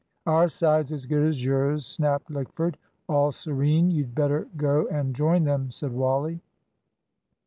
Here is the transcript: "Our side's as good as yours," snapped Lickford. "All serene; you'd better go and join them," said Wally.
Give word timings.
"Our 0.25 0.47
side's 0.47 0.91
as 0.91 1.05
good 1.05 1.21
as 1.27 1.45
yours," 1.45 1.85
snapped 1.85 2.31
Lickford. 2.31 2.73
"All 3.07 3.31
serene; 3.31 3.91
you'd 3.91 4.15
better 4.15 4.47
go 4.57 4.87
and 4.87 5.15
join 5.15 5.43
them," 5.43 5.69
said 5.69 5.91
Wally. 5.93 6.41